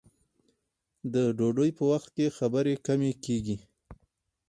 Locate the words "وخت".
1.91-2.09